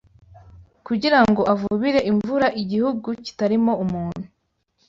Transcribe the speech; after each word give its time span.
Kugira 0.87 1.19
ngo 1.29 1.41
avubire 1.53 1.99
imvura 2.11 2.47
igihugu 2.61 3.07
kitarimo 3.25 3.71
umuntu 3.83 4.23